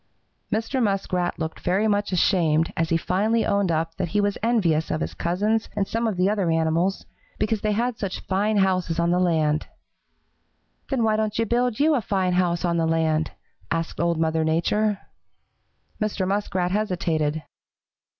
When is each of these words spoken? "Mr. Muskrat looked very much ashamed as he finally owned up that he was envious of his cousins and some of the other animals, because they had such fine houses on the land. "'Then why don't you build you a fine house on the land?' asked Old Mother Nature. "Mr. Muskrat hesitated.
"Mr. 0.51 0.81
Muskrat 0.81 1.37
looked 1.37 1.59
very 1.59 1.87
much 1.87 2.11
ashamed 2.11 2.73
as 2.75 2.89
he 2.89 2.97
finally 2.97 3.45
owned 3.45 3.71
up 3.71 3.93
that 3.97 4.07
he 4.07 4.19
was 4.19 4.35
envious 4.41 4.89
of 4.89 4.99
his 4.99 5.13
cousins 5.13 5.69
and 5.75 5.87
some 5.87 6.07
of 6.07 6.17
the 6.17 6.27
other 6.27 6.49
animals, 6.49 7.05
because 7.37 7.61
they 7.61 7.73
had 7.73 7.99
such 7.99 8.19
fine 8.21 8.57
houses 8.57 8.97
on 8.99 9.11
the 9.11 9.19
land. 9.19 9.67
"'Then 10.89 11.03
why 11.03 11.15
don't 11.15 11.37
you 11.37 11.45
build 11.45 11.79
you 11.79 11.93
a 11.93 12.01
fine 12.01 12.33
house 12.33 12.65
on 12.65 12.77
the 12.77 12.87
land?' 12.87 13.29
asked 13.69 13.99
Old 13.99 14.19
Mother 14.19 14.43
Nature. 14.43 14.99
"Mr. 16.01 16.27
Muskrat 16.27 16.71
hesitated. 16.71 17.43